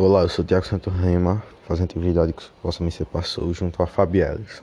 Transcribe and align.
Olá, 0.00 0.22
eu 0.22 0.28
sou 0.28 0.44
Tiago 0.44 0.64
Santo 0.64 0.90
Rema, 0.90 1.42
fazendo 1.66 1.86
atividade 1.86 2.32
que 2.32 2.44
Vossa 2.62 2.84
Me 2.84 2.92
passou 3.12 3.52
junto 3.52 3.82
a 3.82 3.86
Fabielis. 3.86 4.62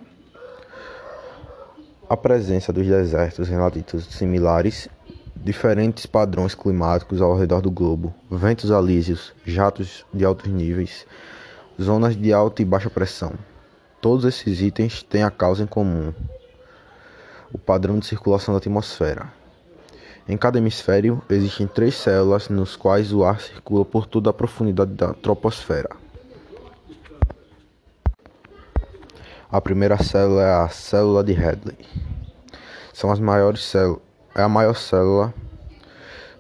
A 2.10 2.16
presença 2.16 2.72
dos 2.72 2.88
desertos 2.88 3.50
em 3.50 3.58
latitudes 3.58 4.06
similares, 4.16 4.88
diferentes 5.36 6.06
padrões 6.06 6.56
climáticos 6.56 7.22
ao 7.22 7.36
redor 7.36 7.60
do 7.60 7.70
globo, 7.70 8.16
ventos 8.32 8.72
alísios, 8.72 9.34
jatos 9.46 10.06
de 10.14 10.24
altos 10.24 10.50
níveis, 10.50 11.06
zonas 11.82 12.16
de 12.16 12.32
alta 12.32 12.62
e 12.62 12.66
baixa 12.66 12.90
pressão. 12.90 13.34
Todos 14.00 14.24
esses 14.24 14.62
itens 14.62 15.04
têm 15.04 15.24
a 15.24 15.30
causa 15.30 15.64
em 15.64 15.68
comum: 15.68 16.14
o 17.52 17.58
padrão 17.58 18.00
de 18.00 18.06
circulação 18.06 18.54
da 18.54 18.60
atmosfera. 18.60 19.34
Em 20.28 20.36
cada 20.36 20.58
hemisfério 20.58 21.22
existem 21.30 21.68
três 21.68 21.94
células 21.94 22.50
nos 22.50 22.76
quais 22.76 23.14
o 23.14 23.24
ar 23.24 23.40
circula 23.40 23.86
por 23.86 24.08
toda 24.08 24.32
a 24.32 24.34
profundidade 24.34 24.92
da 24.94 25.14
troposfera. 25.14 25.90
A 29.52 29.62
primeira 29.62 30.02
célula 30.02 30.42
é 30.42 30.52
a 30.52 30.68
célula 30.68 31.24
de 31.24 31.34
Hadley. 31.34 31.78
São 32.92 33.12
as 33.12 33.20
maiores 33.20 33.64
células, 33.66 34.02
é 34.34 34.42
a 34.42 34.50
maior 34.50 34.76
célula 34.76 35.32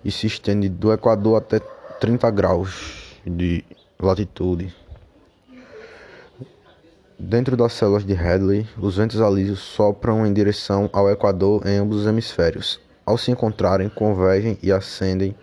e 0.03 0.09
se 0.09 0.25
estende 0.25 0.67
do 0.67 0.91
Equador 0.91 1.37
até 1.37 1.59
30 1.99 2.31
graus 2.31 3.19
de 3.23 3.63
latitude. 3.99 4.75
Dentro 7.19 7.55
das 7.55 7.73
células 7.73 8.03
de 8.03 8.13
Hadley, 8.13 8.67
os 8.79 8.97
ventos 8.97 9.21
alísios 9.21 9.59
sopram 9.59 10.25
em 10.25 10.33
direção 10.33 10.89
ao 10.91 11.07
Equador 11.07 11.67
em 11.67 11.77
ambos 11.77 11.97
os 11.97 12.07
hemisférios 12.07 12.83
ao 13.05 13.17
se 13.17 13.31
encontrarem, 13.31 13.89
convergem 13.89 14.57
e 14.63 14.71
ascendem 14.71 15.35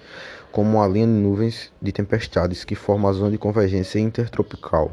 como 0.51 0.77
uma 0.79 0.87
linha 0.87 1.07
de 1.07 1.13
nuvens 1.13 1.73
de 1.81 1.93
tempestades 1.93 2.65
que 2.65 2.75
forma 2.75 3.09
a 3.09 3.13
zona 3.13 3.31
de 3.31 3.39
convergência 3.39 3.99
intertropical. 3.99 4.93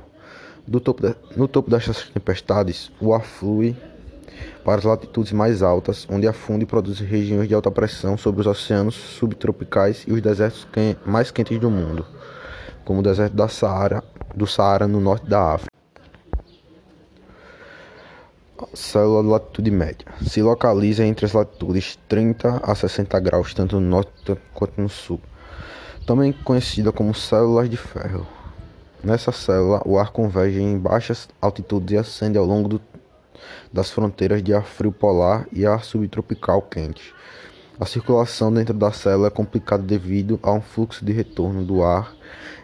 Topo 0.84 1.16
no 1.36 1.48
topo 1.48 1.72
destas 1.72 2.04
tempestades, 2.10 2.92
o 3.02 3.14
ar 3.14 3.24
flui 3.24 3.76
para 4.64 4.78
as 4.78 4.84
latitudes 4.84 5.32
mais 5.32 5.64
altas, 5.64 6.08
onde 6.10 6.28
afunda 6.28 6.64
e 6.64 6.68
produz 6.68 7.00
regiões 7.00 7.48
de 7.48 7.56
alta 7.56 7.72
pressão 7.72 8.18
sobre 8.18 8.42
os 8.42 8.48
oceanos 8.48 8.94
subtropicais 8.94 10.04
e 10.08 10.14
os 10.14 10.22
desertos 10.22 10.68
mais 11.06 11.32
quentes 11.32 11.60
do 11.60 11.72
mundo, 11.72 12.06
como 12.86 13.00
o 13.00 13.04
deserto 13.04 13.36
da 13.36 13.48
Saara, 13.48 14.04
do 14.36 14.46
Saara 14.46 14.88
no 14.88 15.02
norte 15.02 15.28
da 15.28 15.54
África. 15.54 15.79
Célula 18.74 19.24
de 19.24 19.30
latitude 19.30 19.72
média. 19.72 20.06
Se 20.22 20.42
localiza 20.42 21.06
entre 21.06 21.26
as 21.26 21.32
latitudes 21.32 21.98
30 22.10 22.60
a 22.62 22.76
60 22.76 23.18
graus, 23.20 23.54
tanto 23.54 23.80
no 23.80 23.88
norte 23.88 24.12
quanto 24.54 24.82
no 24.82 24.90
sul. 24.90 25.22
Também 26.06 26.34
conhecida 26.34 26.92
como 26.92 27.14
células 27.14 27.70
de 27.70 27.78
ferro. 27.78 28.28
Nessa 29.02 29.32
célula, 29.32 29.82
o 29.86 29.98
ar 29.98 30.12
converge 30.12 30.62
em 30.62 30.78
baixas 30.78 31.30
altitudes 31.42 31.94
e 31.94 31.98
ascende 31.98 32.38
ao 32.38 32.46
longo 32.46 32.68
do, 32.68 32.82
das 33.72 33.92
fronteiras 33.92 34.44
de 34.44 34.54
ar 34.54 34.66
frio 34.66 34.92
polar 34.92 35.48
e 35.54 35.66
ar 35.66 35.84
subtropical 35.86 36.62
quente. 36.62 37.14
A 37.80 37.86
circulação 37.86 38.54
dentro 38.54 38.74
da 38.74 38.92
célula 38.92 39.28
é 39.28 39.32
complicada 39.32 39.84
devido 39.84 40.38
a 40.44 40.52
um 40.52 40.60
fluxo 40.60 41.06
de 41.06 41.14
retorno 41.14 41.64
do 41.64 41.82
ar 41.82 42.14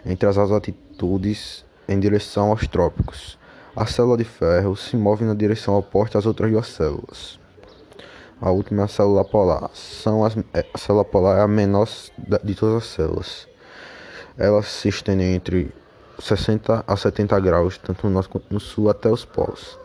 entre 0.05 0.27
as 0.27 0.38
altitudes 0.38 1.63
em 1.88 1.97
direção 1.97 2.49
aos 2.49 2.67
trópicos. 2.67 3.38
A 3.76 3.86
célula 3.86 4.16
de 4.16 4.23
ferro 4.23 4.73
se 4.78 4.95
move 4.95 5.26
na 5.26 5.34
direção 5.34 5.78
oposta 5.78 6.18
às 6.18 6.26
outras 6.26 6.50
duas 6.50 6.66
células. 6.68 7.38
A 8.40 8.50
última 8.50 8.84
é 8.84 8.86
a 8.86 8.88
célula 8.88 9.26
polar. 9.26 9.70
São 9.73 10.23
as, 10.23 10.38
é, 10.54 10.66
a 10.73 10.78
célula 10.78 11.04
polar 11.04 11.40
é 11.40 11.42
a 11.42 11.48
menor 11.48 11.86
de 12.42 12.56
todas 12.56 12.84
as 12.84 12.86
células. 12.86 13.50
Elas 14.38 14.68
se 14.68 14.88
estendem 14.88 15.36
entre 15.36 15.73
60 16.20 16.86
a 16.88 16.96
70 16.96 17.38
graus, 17.42 17.78
tanto 17.78 18.08
no 18.08 18.14
norte 18.14 18.30
quanto 18.30 18.46
no 18.50 18.62
sul, 18.62 18.90
até 18.90 19.09
os 19.09 19.26
polos. 19.26 19.78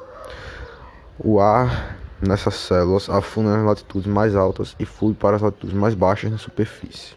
O 1.19 1.41
ar 1.41 1.99
nessas 2.23 2.55
células 2.55 3.11
afunda 3.11 3.57
nas 3.57 3.67
latitudes 3.67 4.07
mais 4.07 4.37
altas 4.37 4.77
e 4.79 4.87
flui 4.87 5.15
para 5.15 5.35
as 5.35 5.43
latitudes 5.43 5.75
mais 5.75 5.95
baixas 5.95 6.31
na 6.31 6.39
superfície. 6.39 7.17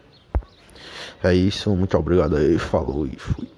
É 1.22 1.32
isso, 1.32 1.70
muito 1.70 1.96
obrigado 1.96 2.36
aí, 2.36 2.58
falou 2.58 3.06
e 3.06 3.16
fui. 3.16 3.48